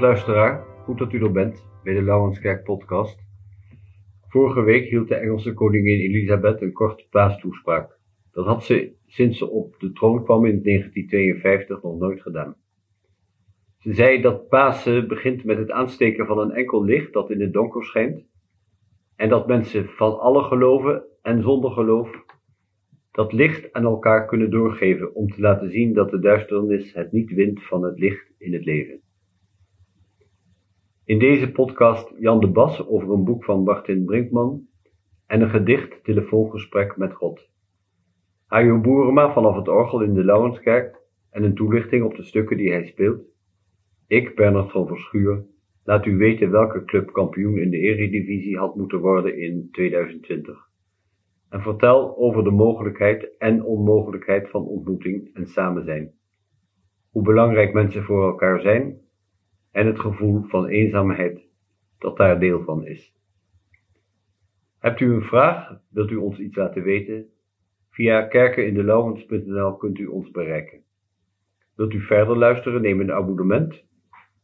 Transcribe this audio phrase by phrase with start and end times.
[0.00, 3.18] Luisteraar, goed dat u er bent bij de Lauwenskerk podcast.
[4.28, 7.98] Vorige week hield de Engelse koningin Elisabeth een korte paastoespraak.
[8.32, 12.56] Dat had ze sinds ze op de troon kwam in 1952 nog nooit gedaan.
[13.78, 17.52] Ze zei dat Pasen begint met het aansteken van een enkel licht dat in het
[17.52, 18.24] donker schijnt
[19.16, 22.10] en dat mensen van alle geloven en zonder geloof
[23.10, 27.30] dat licht aan elkaar kunnen doorgeven om te laten zien dat de duisternis het niet
[27.30, 29.04] wint van het licht in het leven.
[31.06, 34.66] In deze podcast Jan de Bas over een boek van Martin Brinkman
[35.26, 37.50] en een gedicht telefoongesprek met God.
[38.46, 42.70] Hajo Boerema vanaf het orgel in de Lauwenskerk en een toelichting op de stukken die
[42.70, 43.22] hij speelt.
[44.06, 45.44] Ik, Bernard van Verschuur,
[45.84, 50.68] laat u weten welke club kampioen in de Eredivisie had moeten worden in 2020
[51.48, 56.12] en vertel over de mogelijkheid en onmogelijkheid van ontmoeting en samen zijn.
[57.10, 59.04] Hoe belangrijk mensen voor elkaar zijn
[59.76, 61.40] en het gevoel van eenzaamheid
[61.98, 63.12] dat daar deel van is.
[64.78, 65.80] Hebt u een vraag?
[65.88, 67.26] Wilt u ons iets laten weten?
[67.90, 70.82] Via kerkenindelauwens.nl kunt u ons bereiken.
[71.74, 72.82] Wilt u verder luisteren?
[72.82, 73.84] Neem een abonnement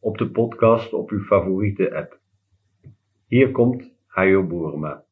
[0.01, 2.19] op de podcast op uw favoriete app.
[3.27, 5.05] Hier komt Hayo Boerema.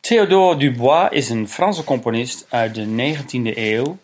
[0.00, 3.98] Théodore Dubois is een Franse componist uit de 19e eeuw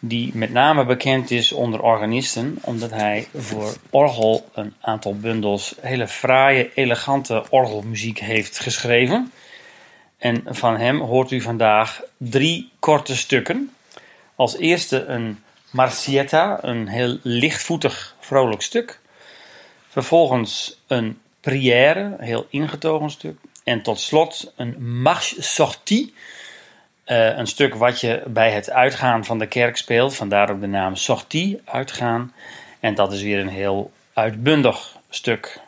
[0.00, 6.08] die met name bekend is onder organisten omdat hij voor orgel een aantal bundels hele
[6.08, 9.32] fraaie, elegante orgelmuziek heeft geschreven.
[10.18, 13.72] En van hem hoort u vandaag drie korte stukken.
[14.34, 19.00] Als eerste een Marcietta, een heel lichtvoetig vrolijk stuk.
[19.88, 23.38] Vervolgens een Prière, een heel ingetogen stuk.
[23.64, 26.14] En tot slot een marche sortie.
[27.08, 30.16] Uh, een stuk wat je bij het uitgaan van de kerk speelt.
[30.16, 32.32] Vandaar ook de naam sortie, uitgaan.
[32.80, 35.60] En dat is weer een heel uitbundig stuk.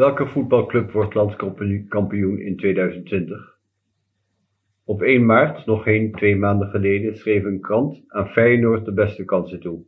[0.00, 3.58] Welke voetbalclub wordt landskampioen in 2020?
[4.84, 9.24] Op 1 maart, nog geen twee maanden geleden, schreef een krant aan Feyenoord de beste
[9.24, 9.84] kansen toe.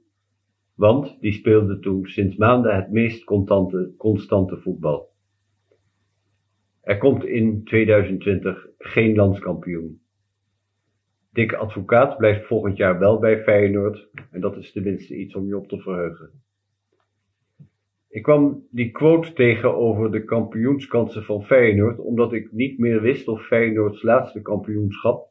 [0.74, 5.10] Want die speelde toen sinds maanden het meest constante, constante voetbal.
[6.80, 10.00] Er komt in 2020 geen landskampioen.
[11.30, 15.56] Dick Advocaat blijft volgend jaar wel bij Feyenoord en dat is tenminste iets om je
[15.56, 16.41] op te verheugen.
[18.12, 23.28] Ik kwam die quote tegen over de kampioenskansen van Feyenoord, omdat ik niet meer wist
[23.28, 25.30] of Feyenoords laatste kampioenschap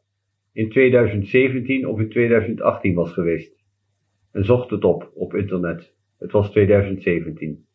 [0.53, 3.63] in 2017 of in 2018 was geweest.
[4.31, 5.95] En zocht het op op internet.
[6.17, 7.65] Het was 2017.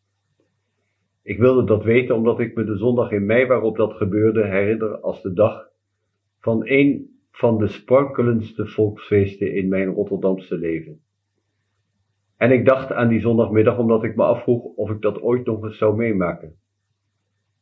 [1.22, 5.00] Ik wilde dat weten omdat ik me de zondag in mei waarop dat gebeurde herinner
[5.00, 5.68] als de dag
[6.40, 11.00] van een van de sprankelendste volksfeesten in mijn Rotterdamse leven.
[12.36, 15.64] En ik dacht aan die zondagmiddag omdat ik me afvroeg of ik dat ooit nog
[15.64, 16.54] eens zou meemaken.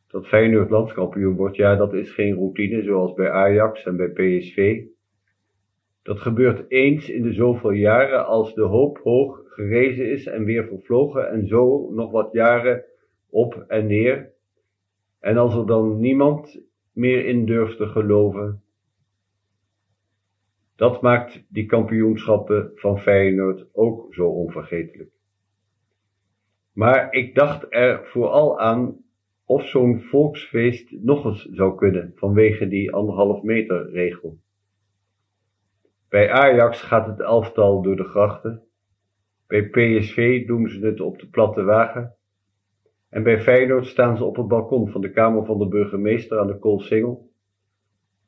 [0.09, 4.85] Dat Feyenoord landskampioen wordt, ja, dat is geen routine zoals bij Ajax en bij PSV.
[6.03, 10.65] Dat gebeurt eens in de zoveel jaren als de hoop hoog gerezen is en weer
[10.65, 12.85] vervlogen en zo nog wat jaren
[13.31, 14.33] op en neer.
[15.21, 16.63] En als er dan niemand
[16.93, 18.64] meer in durft te geloven,
[20.77, 25.11] dat maakt die kampioenschappen van Feyenoord ook zo onvergetelijk.
[26.73, 29.05] Maar ik dacht er vooral aan
[29.45, 34.39] of zo'n volksfeest nog eens zou kunnen vanwege die anderhalf meter regel.
[36.09, 38.63] Bij Ajax gaat het elftal door de grachten.
[39.47, 42.17] Bij PSV doen ze het op de platte wagen.
[43.09, 46.47] En bij Feyenoord staan ze op het balkon van de Kamer van de Burgemeester aan
[46.47, 47.33] de Koolsingel.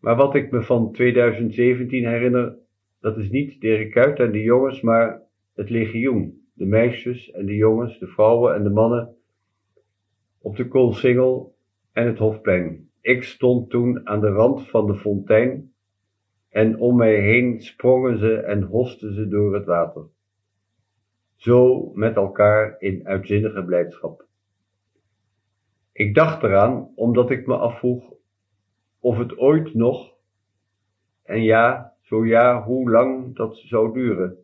[0.00, 2.56] Maar wat ik me van 2017 herinner,
[3.00, 5.22] dat is niet Dirk Kuyt en de jongens, maar
[5.54, 6.44] het legioen.
[6.52, 9.16] De meisjes en de jongens, de vrouwen en de mannen
[10.40, 11.56] op de Koolsingel
[11.92, 12.90] en het Hofplein.
[13.00, 15.72] Ik stond toen aan de rand van de fontein
[16.48, 20.02] en om mij heen sprongen ze en hosten ze door het water.
[21.36, 24.26] Zo met elkaar in uitzinnige blijdschap.
[25.92, 28.12] Ik dacht eraan omdat ik me afvroeg
[29.06, 30.14] of het ooit nog,
[31.22, 34.36] en ja, zo ja, hoe lang dat zou duren.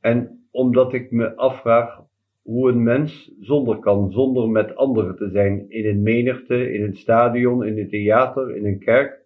[0.00, 2.02] En omdat ik me afvraag
[2.42, 6.96] hoe een mens zonder kan, zonder met anderen te zijn, in een menigte, in een
[6.96, 9.22] stadion, in een theater, in een kerk,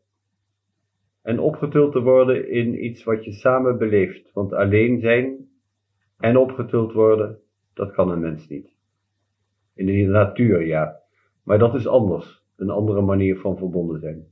[1.23, 4.33] en opgetild te worden in iets wat je samen beleeft.
[4.33, 5.49] Want alleen zijn
[6.19, 7.39] en opgetild worden,
[7.75, 8.75] dat kan een mens niet.
[9.75, 11.01] In de natuur, ja.
[11.43, 12.42] Maar dat is anders.
[12.63, 14.25] Een andere manier van verbonden zijn.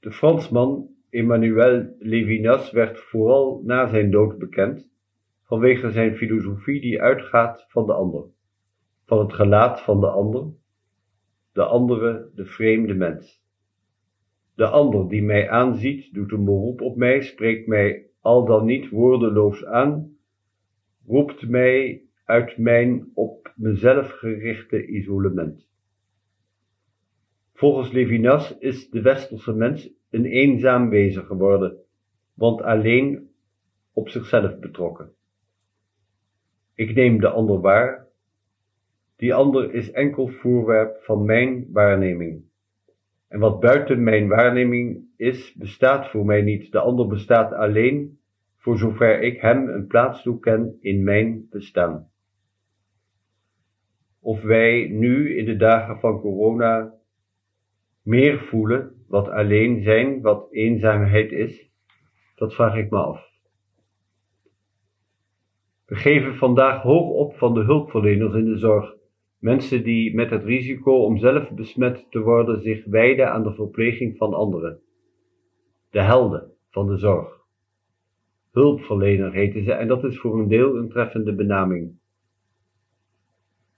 [0.00, 4.88] De Fransman Emmanuel Levinas werd vooral na zijn dood bekend
[5.42, 8.24] vanwege zijn filosofie die uitgaat van de ander,
[9.04, 10.52] van het gelaat van de ander,
[11.52, 13.42] de andere, de vreemde mens.
[14.54, 18.88] De ander die mij aanziet, doet een beroep op mij, spreekt mij al dan niet
[18.88, 20.16] woordeloos aan,
[21.06, 25.66] roept mij uit mijn op mezelf gerichte isolement.
[27.52, 31.76] Volgens Levinas is de westerse mens een eenzaam wezen geworden,
[32.34, 33.30] want alleen
[33.92, 35.12] op zichzelf betrokken.
[36.74, 38.06] Ik neem de ander waar.
[39.16, 42.42] Die ander is enkel voorwerp van mijn waarneming.
[43.28, 46.72] En wat buiten mijn waarneming is, bestaat voor mij niet.
[46.72, 48.18] De ander bestaat alleen
[48.56, 52.12] voor zover ik hem een plaats toeken in mijn bestaan.
[54.24, 56.94] Of wij nu in de dagen van corona
[58.02, 61.70] meer voelen wat alleen zijn, wat eenzaamheid is,
[62.34, 63.30] dat vraag ik me af.
[65.86, 68.94] We geven vandaag hoog op van de hulpverleners in de zorg.
[69.38, 74.16] Mensen die met het risico om zelf besmet te worden zich wijden aan de verpleging
[74.16, 74.80] van anderen.
[75.90, 77.40] De helden van de zorg.
[78.50, 82.02] Hulpverlener heten ze en dat is voor een deel een treffende benaming.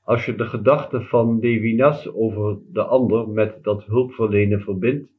[0.06, 5.12] Als je de gedachte van Levinas over de ander met dat hulpverlenen verbindt,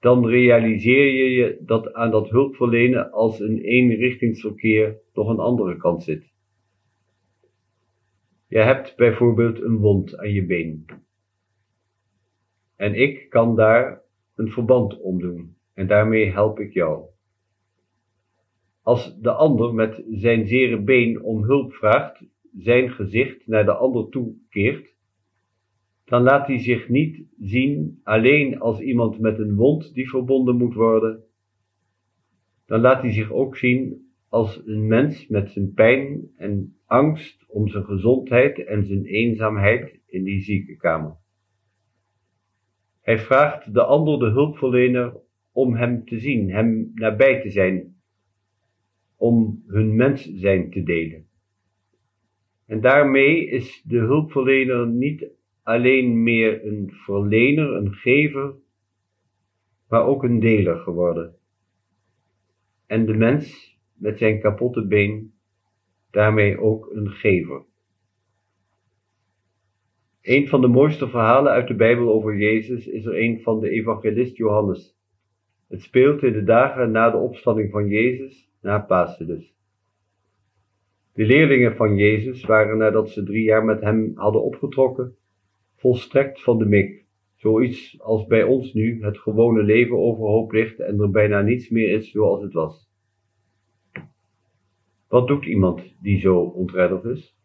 [0.00, 6.02] dan realiseer je je dat aan dat hulpverlenen als een eenrichtingsverkeer nog een andere kant
[6.02, 6.32] zit.
[8.48, 10.84] Je hebt bijvoorbeeld een wond aan je been.
[12.76, 14.02] En ik kan daar
[14.34, 17.04] een verband om doen en daarmee help ik jou.
[18.82, 22.22] Als de ander met zijn zere been om hulp vraagt,
[22.58, 24.94] zijn gezicht naar de ander toekeert,
[26.04, 30.74] dan laat hij zich niet zien alleen als iemand met een wond die verbonden moet
[30.74, 31.24] worden.
[32.66, 37.68] Dan laat hij zich ook zien als een mens met zijn pijn en angst om
[37.68, 41.16] zijn gezondheid en zijn eenzaamheid in die ziekenkamer.
[43.00, 45.16] Hij vraagt de ander, de hulpverlener,
[45.52, 47.96] om hem te zien, hem nabij te zijn,
[49.16, 51.29] om hun mens zijn te delen.
[52.70, 55.26] En daarmee is de hulpverlener niet
[55.62, 58.54] alleen meer een verlener, een gever,
[59.88, 61.34] maar ook een deler geworden.
[62.86, 65.32] En de mens met zijn kapotte been
[66.10, 67.62] daarmee ook een gever.
[70.22, 73.70] Een van de mooiste verhalen uit de Bijbel over Jezus is er een van de
[73.70, 74.96] evangelist Johannes.
[75.68, 79.58] Het speelt in de dagen na de opstanding van Jezus, na Pasen dus.
[81.12, 85.16] De leerlingen van Jezus waren nadat ze drie jaar met hem hadden opgetrokken,
[85.76, 87.04] volstrekt van de mik.
[87.36, 91.90] Zoiets als bij ons nu het gewone leven overhoop ligt en er bijna niets meer
[91.90, 92.90] is zoals het was.
[95.08, 97.38] Wat doet iemand die zo ontredderd is?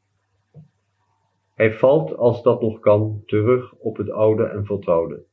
[1.53, 5.25] Hij valt, als dat nog kan, terug op het oude en vertrouwde.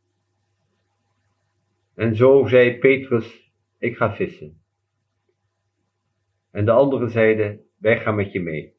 [1.95, 4.61] En zo zei Petrus, ik ga vissen.
[6.51, 8.75] En de anderen zeiden, wij gaan met je mee.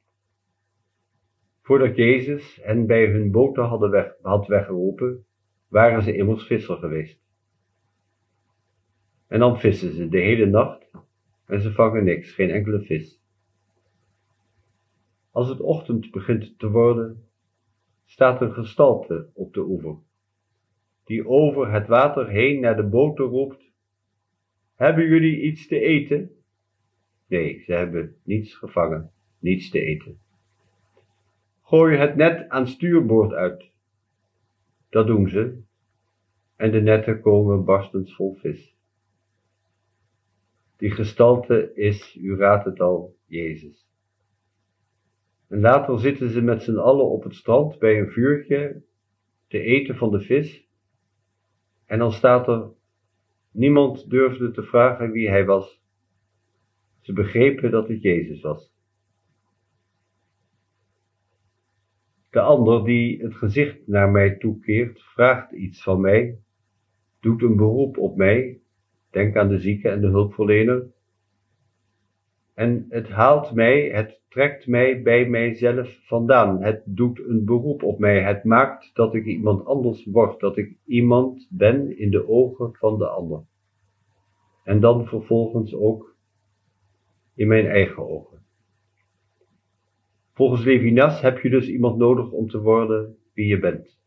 [1.62, 5.26] Voordat Jezus hen bij hun boten hadden weg, had weggeroepen,
[5.68, 7.22] waren ze immers visser geweest.
[9.28, 10.92] En dan vissen ze de hele nacht
[11.46, 13.22] en ze vangen niks, geen enkele vis.
[15.32, 17.28] Als het ochtend begint te worden,
[18.06, 19.98] staat een gestalte op de oever,
[21.04, 23.72] die over het water heen naar de boten roept:
[24.76, 26.43] Hebben jullie iets te eten?
[27.34, 30.20] Nee, ze hebben niets gevangen, niets te eten.
[31.62, 33.72] Gooi het net aan stuurboord uit.
[34.90, 35.62] Dat doen ze,
[36.56, 38.76] en de netten komen barstens vol vis.
[40.78, 43.88] Die gestalte is, u raadt het al, Jezus.
[45.48, 48.84] En later zitten ze met z'n allen op het strand bij een vuurtje
[49.48, 50.68] te eten van de vis.
[51.86, 52.70] En dan staat er,
[53.52, 55.83] niemand durfde te vragen wie hij was.
[57.04, 58.72] Ze begrepen dat het Jezus was.
[62.30, 66.40] De ander die het gezicht naar mij toekeert, vraagt iets van mij,
[67.20, 68.62] doet een beroep op mij,
[69.10, 70.92] denk aan de zieke en de hulpverlener,
[72.54, 76.62] en het haalt mij, het trekt mij bij mijzelf vandaan.
[76.62, 78.24] Het doet een beroep op mij.
[78.24, 82.98] Het maakt dat ik iemand anders word, dat ik iemand ben in de ogen van
[82.98, 83.44] de ander.
[84.64, 86.13] En dan vervolgens ook
[87.36, 88.42] in mijn eigen ogen.
[90.34, 94.02] Volgens Levinas heb je dus iemand nodig om te worden wie je bent.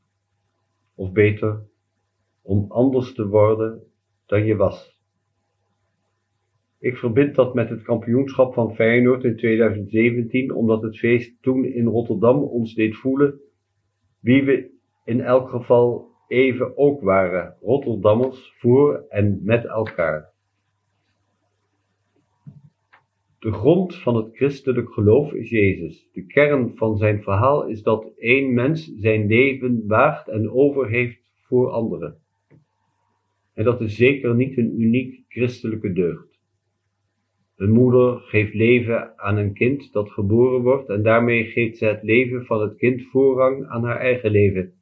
[0.94, 1.62] Of beter,
[2.42, 3.82] om anders te worden
[4.26, 5.00] dan je was.
[6.78, 11.86] Ik verbind dat met het kampioenschap van Feyenoord in 2017, omdat het feest toen in
[11.86, 13.40] Rotterdam ons deed voelen
[14.20, 14.70] wie we
[15.04, 20.34] in elk geval even ook waren, Rotterdammers voor en met elkaar.
[23.38, 26.08] De grond van het christelijk geloof is Jezus.
[26.12, 31.32] De kern van zijn verhaal is dat één mens zijn leven waagt en over heeft
[31.42, 32.18] voor anderen.
[33.54, 36.38] En dat is zeker niet een uniek christelijke deugd.
[37.56, 42.02] Een moeder geeft leven aan een kind dat geboren wordt en daarmee geeft ze het
[42.02, 44.74] leven van het kind voorrang aan haar eigen leven.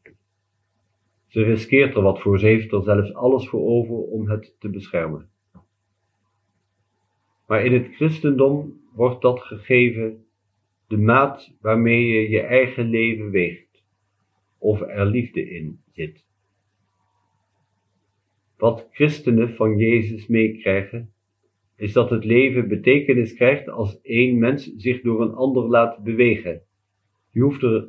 [1.26, 4.68] Ze riskeert er wat voor, ze heeft er zelfs alles voor over om het te
[4.68, 5.28] beschermen.
[7.46, 10.24] Maar in het christendom wordt dat gegeven
[10.86, 13.82] de maat waarmee je je eigen leven weegt,
[14.58, 16.24] of er liefde in zit.
[18.56, 21.12] Wat christenen van Jezus meekrijgen,
[21.76, 26.62] is dat het leven betekenis krijgt als één mens zich door een ander laat bewegen.
[27.30, 27.88] Je hoeft er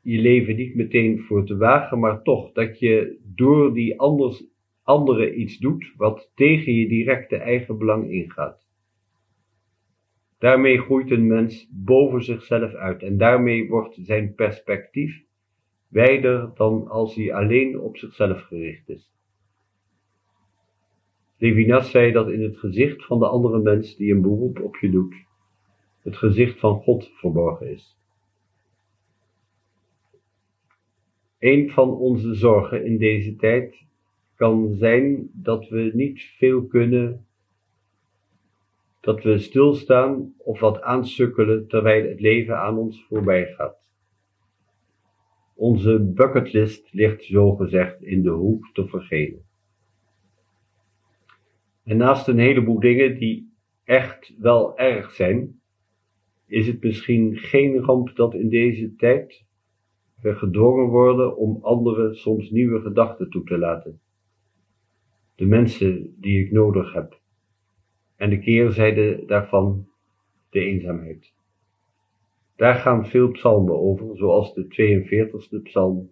[0.00, 4.44] je leven niet meteen voor te wagen, maar toch dat je door die anders,
[4.82, 8.61] andere iets doet wat tegen je directe eigen belang ingaat.
[10.42, 15.22] Daarmee groeit een mens boven zichzelf uit en daarmee wordt zijn perspectief
[15.88, 19.12] wijder dan als hij alleen op zichzelf gericht is.
[21.38, 24.90] Levinas zei dat in het gezicht van de andere mens die een beroep op je
[24.90, 25.14] doet,
[26.00, 27.98] het gezicht van God verborgen is.
[31.38, 33.84] Een van onze zorgen in deze tijd
[34.34, 37.26] kan zijn dat we niet veel kunnen,
[39.02, 43.90] dat we stilstaan of wat aansukkelen terwijl het leven aan ons voorbij gaat.
[45.54, 49.44] Onze bucketlist ligt zogezegd in de hoek te vergeten.
[51.84, 53.52] En naast een heleboel dingen die
[53.84, 55.60] echt wel erg zijn,
[56.46, 59.44] is het misschien geen ramp dat in deze tijd
[60.20, 64.00] we gedwongen worden om anderen soms nieuwe gedachten toe te laten.
[65.34, 67.21] De mensen die ik nodig heb.
[68.22, 69.88] En de keerzijde daarvan
[70.50, 71.32] de eenzaamheid.
[72.56, 76.10] Daar gaan veel psalmen over, zoals de 42e psalm.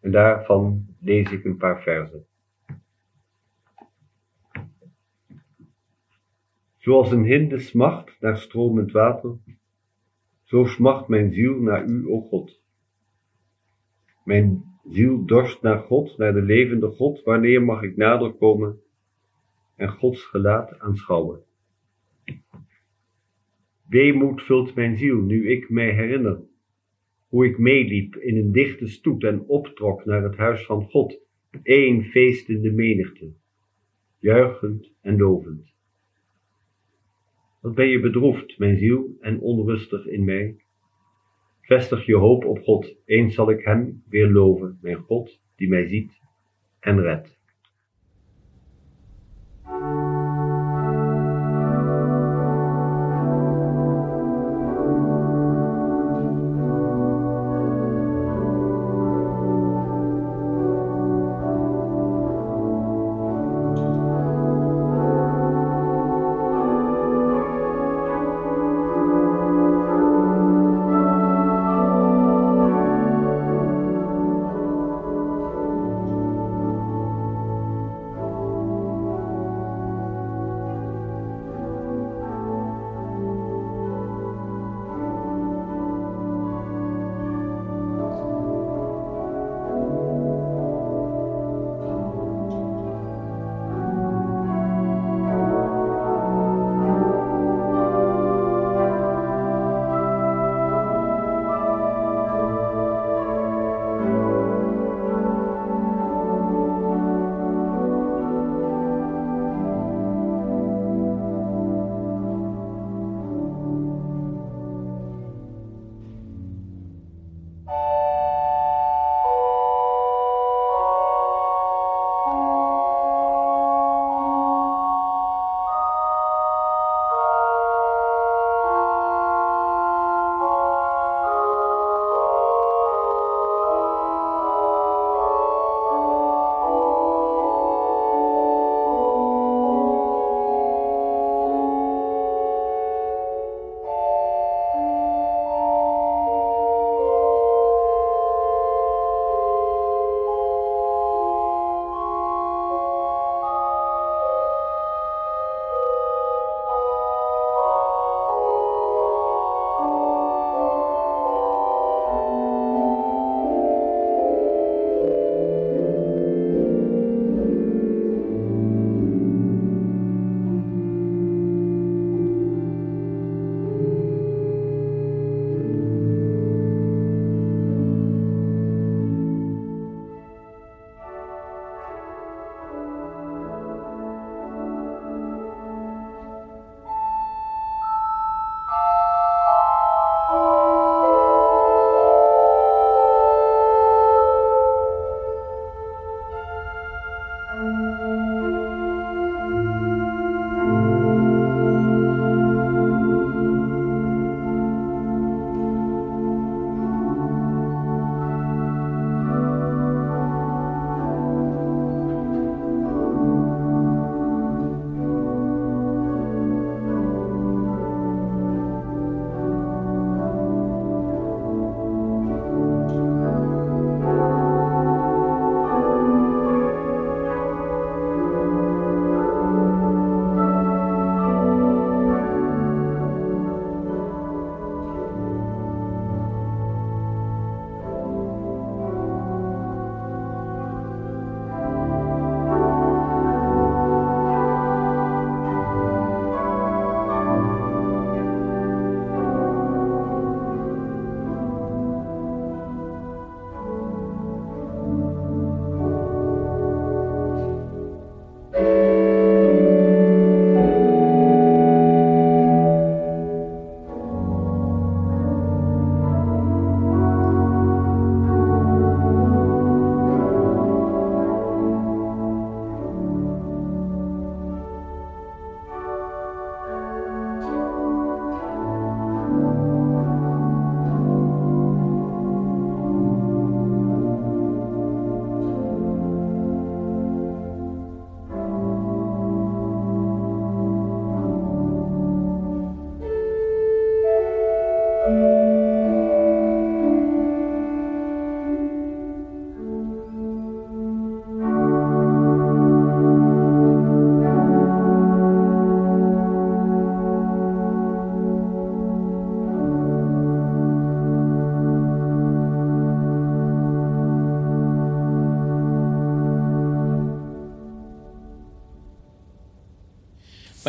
[0.00, 2.26] En daarvan lees ik een paar verzen.
[6.76, 9.36] Zoals een hinde smacht naar stromend water,
[10.42, 12.62] zo smacht mijn ziel naar u, o God.
[14.24, 18.80] Mijn ziel dorst naar God, naar de levende God, wanneer mag ik nader komen
[19.82, 21.42] en Gods gelaat aanschouwen.
[23.88, 26.40] Weemoed vult mijn ziel nu ik mij herinner
[27.28, 31.18] hoe ik meeliep in een dichte stoet en optrok naar het huis van God,
[31.62, 33.32] één feestende menigte,
[34.18, 35.72] juichend en lovend.
[37.60, 40.56] Wat ben je bedroefd, mijn ziel, en onrustig in mij?
[41.60, 45.86] Vestig je hoop op God, eens zal ik Hem weer loven, mijn God, die mij
[45.86, 46.20] ziet
[46.80, 47.41] en redt.
[49.72, 50.11] thank you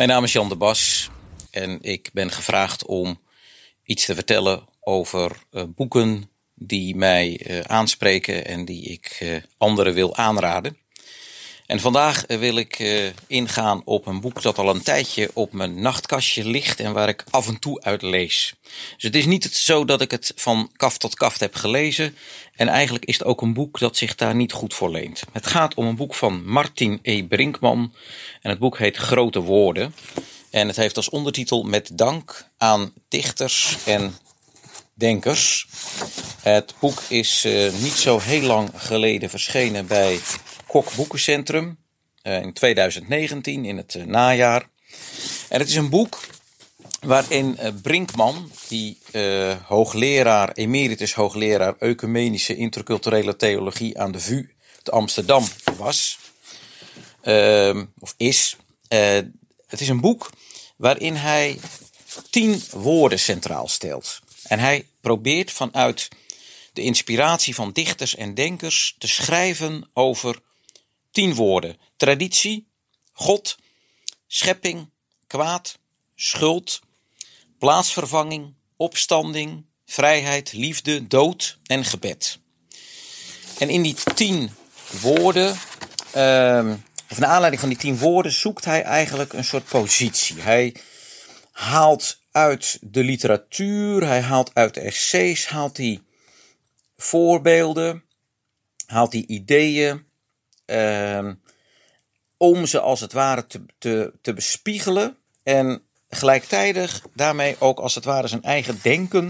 [0.04, 1.10] Mijn naam is Jan de Bas
[1.50, 3.20] En ik ben gevraagd om
[3.84, 9.94] iets te vertellen over uh, boeken die mij uh, aanspreken en die ik uh, anderen
[9.94, 10.76] wil aanraden.
[11.66, 16.44] En vandaag wil ik ingaan op een boek dat al een tijdje op mijn nachtkastje
[16.44, 18.54] ligt en waar ik af en toe uit lees.
[18.94, 22.16] Dus het is niet zo dat ik het van kaft tot kaft heb gelezen.
[22.54, 25.22] En eigenlijk is het ook een boek dat zich daar niet goed voor leent.
[25.32, 27.22] Het gaat om een boek van Martin E.
[27.22, 27.94] Brinkman.
[28.40, 29.94] En het boek heet Grote Woorden.
[30.50, 34.16] En het heeft als ondertitel Met dank aan dichters en
[34.94, 35.66] denkers.
[36.42, 40.20] Het boek is uh, niet zo heel lang geleden verschenen bij
[40.74, 41.78] Kok Boekencentrum.
[42.22, 44.68] Uh, in 2019, in het uh, najaar.
[45.48, 46.20] En het is een boek
[47.00, 48.98] waarin Brinkman, die
[49.66, 55.44] hoogleraar, emeritus hoogleraar ecumenische interculturele theologie aan de VU te Amsterdam
[55.76, 56.18] was,
[57.22, 58.56] ehm, of is.
[59.66, 60.30] het is een boek
[60.76, 61.58] waarin hij
[62.30, 64.20] tien woorden centraal stelt.
[64.42, 66.08] En hij probeert vanuit
[66.72, 70.42] de inspiratie van dichters en denkers te schrijven over
[71.14, 72.66] tien woorden: traditie,
[73.12, 73.56] God,
[74.26, 74.90] schepping,
[75.26, 75.78] kwaad,
[76.14, 76.80] schuld,
[77.58, 82.38] plaatsvervanging, opstanding, vrijheid, liefde, dood en gebed.
[83.58, 84.50] En in die tien
[85.00, 85.56] woorden,
[86.16, 86.72] uh,
[87.10, 90.40] of naar aanleiding van die tien woorden, zoekt hij eigenlijk een soort positie.
[90.40, 90.74] Hij
[91.52, 96.00] haalt uit de literatuur, hij haalt uit de essays, haalt hij
[96.96, 98.04] voorbeelden,
[98.86, 100.06] haalt hij ideeën,
[102.36, 108.04] om ze als het ware te, te, te bespiegelen en gelijktijdig daarmee ook als het
[108.04, 109.28] ware zijn eigen denken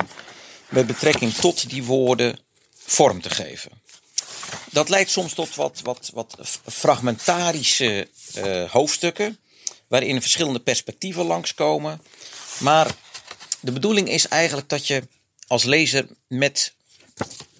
[0.68, 2.38] met betrekking tot die woorden
[2.74, 3.70] vorm te geven.
[4.70, 9.38] Dat leidt soms tot wat, wat, wat fragmentarische uh, hoofdstukken,
[9.88, 12.02] waarin verschillende perspectieven langskomen.
[12.58, 12.94] Maar
[13.60, 15.02] de bedoeling is eigenlijk dat je
[15.46, 16.72] als lezer met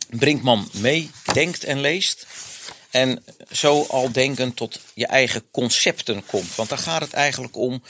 [0.09, 2.27] Brinkman meedenkt en leest.
[2.95, 6.55] En zo al denken tot je eigen concepten komt.
[6.55, 7.83] Want daar gaat het eigenlijk om.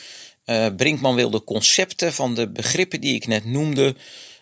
[0.46, 3.94] Uh, Brinkman wil de concepten van de begrippen die ik net noemde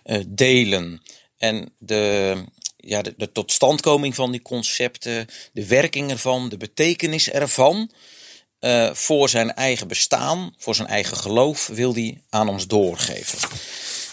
[0.04, 1.02] uh, delen.
[1.38, 2.34] En de,
[2.76, 7.90] ja, de, totstandkoming van die concepten, de werking ervan, de betekenis ervan.
[8.60, 13.38] Uh, voor zijn eigen bestaan, voor zijn eigen geloof, wil hij aan ons doorgeven.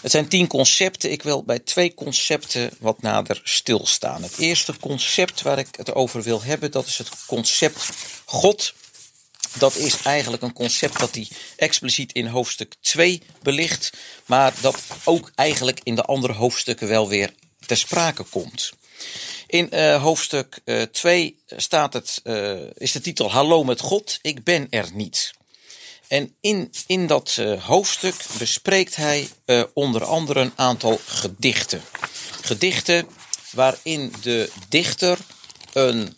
[0.00, 1.12] Het zijn tien concepten.
[1.12, 4.22] Ik wil bij twee concepten wat nader stilstaan.
[4.22, 7.88] Het eerste concept waar ik het over wil hebben, dat is het concept
[8.24, 8.74] God.
[9.58, 13.92] Dat is eigenlijk een concept dat hij expliciet in hoofdstuk 2 belicht,
[14.26, 17.34] maar dat ook eigenlijk in de andere hoofdstukken wel weer
[17.66, 18.72] ter sprake komt.
[19.46, 20.60] In uh, hoofdstuk
[20.92, 25.32] 2 uh, staat het, uh, is de titel Hallo met God, ik ben er niet.
[26.10, 29.28] En in, in dat hoofdstuk bespreekt hij
[29.74, 31.82] onder andere een aantal gedichten.
[32.42, 33.08] Gedichten
[33.50, 35.18] waarin de dichter
[35.72, 36.16] een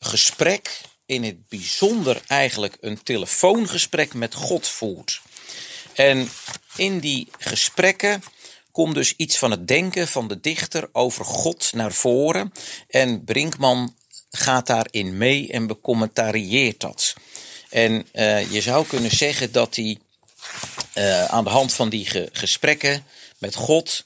[0.00, 5.20] gesprek, in het bijzonder eigenlijk een telefoongesprek met God voert.
[5.92, 6.28] En
[6.76, 8.22] in die gesprekken
[8.72, 12.52] komt dus iets van het denken van de dichter over God naar voren.
[12.88, 13.96] En Brinkman
[14.30, 17.14] gaat daarin mee en becommentarieert dat.
[17.74, 19.98] En uh, je zou kunnen zeggen dat hij
[20.94, 23.04] uh, aan de hand van die ge gesprekken
[23.38, 24.04] met God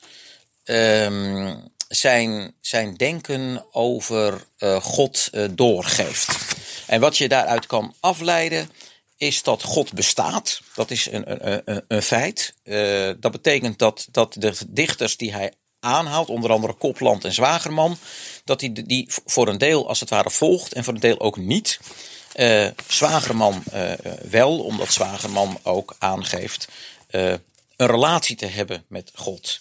[0.64, 6.36] um, zijn, zijn denken over uh, God doorgeeft.
[6.86, 8.70] En wat je daaruit kan afleiden
[9.16, 10.60] is dat God bestaat.
[10.74, 12.54] Dat is een, een, een feit.
[13.20, 17.98] Dat betekent dat, dat de dichters die hij aanhaalt, onder andere Kopland en Zwagerman,
[18.44, 21.36] dat hij die voor een deel als het ware volgt en voor een deel ook
[21.36, 21.78] niet.
[22.36, 23.92] Uh, Zwagerman uh,
[24.30, 26.68] wel, omdat Zwagerman ook aangeeft
[27.08, 27.40] een
[27.76, 29.60] relatie te hebben met God.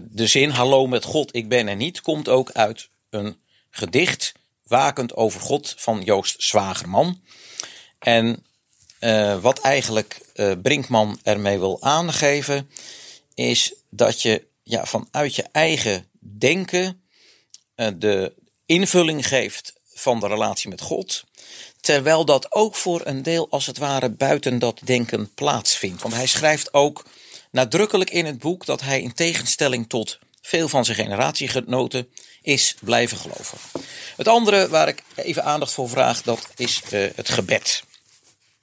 [0.00, 5.16] de zin Hallo met God, ik ben er niet, komt ook uit een gedicht Wakend
[5.16, 7.20] over God van Joost Zwagerman.
[7.98, 8.44] En
[9.40, 10.20] wat eigenlijk
[10.62, 12.70] Brinkman ermee wil aangeven,
[13.34, 17.02] is dat je ja, vanuit je eigen denken
[17.74, 18.32] de
[18.66, 21.24] invulling geeft van de relatie met God.
[21.80, 26.02] Terwijl dat ook voor een deel als het ware buiten dat denken plaatsvindt.
[26.02, 27.04] Want hij schrijft ook
[27.50, 32.08] nadrukkelijk in het boek dat hij in tegenstelling tot veel van zijn generatiegenoten
[32.42, 33.58] is blijven geloven.
[34.16, 36.82] Het andere waar ik even aandacht voor vraag, dat is
[37.14, 37.82] het gebed.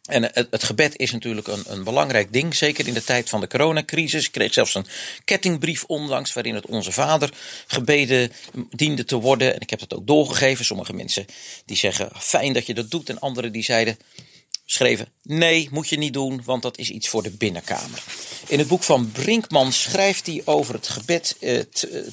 [0.08, 3.48] En het, gebed is natuurlijk een, een, belangrijk ding, zeker in de tijd van de
[3.48, 4.26] coronacrisis.
[4.26, 4.86] Ik kreeg zelfs een
[5.26, 7.30] kettingbrief onlangs waarin het Onze Vader
[7.68, 8.32] gebeden
[8.70, 9.54] diende te worden.
[9.54, 10.66] En ik heb dat ook doorgegeven.
[10.66, 11.26] Sommige mensen
[11.66, 13.98] die zeggen fijn dat je dat doet en anderen die zeiden
[14.70, 18.04] schreven: nee, moet je niet doen, want dat is iets voor de binnenkamer.
[18.48, 21.60] In het boek van Brinkman schrijft hij over het gebed eh,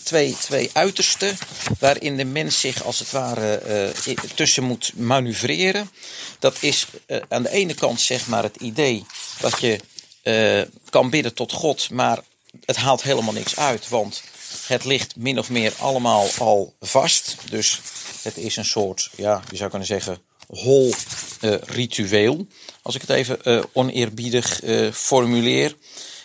[0.05, 1.39] twee, twee uitersten,
[1.79, 5.91] waarin de mens zich als het ware eh, tussen moet manoeuvreren.
[6.39, 9.07] Dat is eh, aan de ene kant zeg maar het idee
[9.41, 9.81] dat je
[10.25, 12.19] eh, kan bidden tot God, maar
[12.65, 14.23] het haalt helemaal niks uit, want
[14.67, 17.37] het ligt min of meer allemaal al vast.
[17.51, 17.81] Dus
[18.23, 20.19] het is een soort, ja, je zou kunnen zeggen,
[20.55, 20.93] hol
[21.41, 22.47] uh, ritueel.
[22.83, 25.77] Als ik het even uh, oneerbiedig uh, formuleer.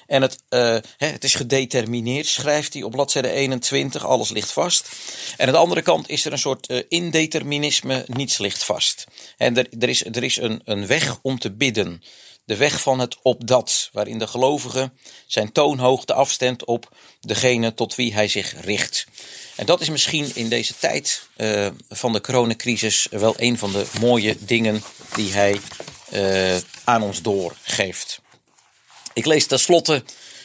[0.08, 0.44] En het,
[0.98, 4.90] het is gedetermineerd, schrijft hij op bladzijde 21, alles ligt vast.
[5.38, 9.06] En aan de andere kant is er een soort indeterminisme, niets ligt vast.
[9.38, 12.04] En er, er is, er is een, een weg om te bidden.
[12.50, 14.92] De weg van het opdat, waarin de gelovige
[15.28, 19.06] zijn toonhoogte afstemt op degene tot wie hij zich richt.
[19.56, 23.86] En dat is misschien in deze tijd uh, van de coronacrisis wel een van de
[24.00, 24.84] mooie dingen
[25.16, 25.60] die hij
[26.14, 28.22] uh, aan ons doorgeeft.
[29.14, 30.04] Ik lees tenslotte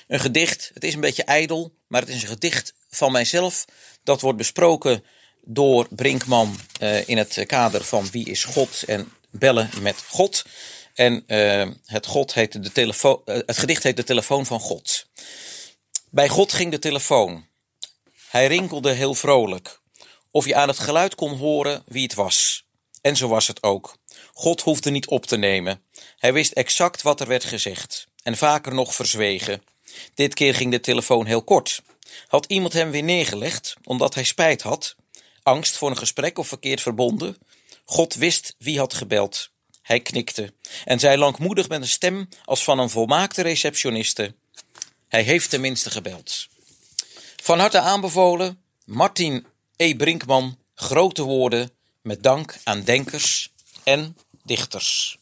[0.08, 0.70] een gedicht.
[0.74, 3.64] Het is een beetje ijdel, maar het is een gedicht van mijzelf.
[4.02, 5.04] Dat wordt besproken
[5.44, 10.44] door Brinkman uh, in het kader van Wie is God en bellen met God.
[10.94, 11.24] En
[11.86, 15.06] het, God heet de telefoon, het gedicht heet De Telefoon van God.
[16.10, 17.46] Bij God ging de telefoon.
[18.28, 19.80] Hij rinkelde heel vrolijk.
[20.30, 22.64] Of je aan het geluid kon horen wie het was.
[23.00, 23.96] En zo was het ook.
[24.32, 25.82] God hoefde niet op te nemen.
[26.18, 28.06] Hij wist exact wat er werd gezegd.
[28.22, 29.62] En vaker nog verzwegen.
[30.14, 31.82] Dit keer ging de telefoon heel kort.
[32.26, 34.96] Had iemand hem weer neergelegd omdat hij spijt had?
[35.42, 37.38] Angst voor een gesprek of verkeerd verbonden?
[37.84, 39.50] God wist wie had gebeld.
[39.84, 40.52] Hij knikte
[40.84, 44.34] en zei langmoedig met een stem als van een volmaakte receptioniste:
[45.08, 46.48] Hij heeft tenminste gebeld.
[47.42, 49.94] Van harte aanbevolen, Martin E.
[49.94, 51.70] Brinkman, Grote Woorden,
[52.02, 55.18] met dank aan denkers en dichters.